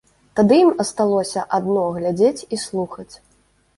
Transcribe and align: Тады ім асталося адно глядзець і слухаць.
Тады 0.37 0.55
ім 0.61 0.69
асталося 0.83 1.43
адно 1.57 1.83
глядзець 1.99 2.45
і 2.59 2.63
слухаць. 2.65 3.11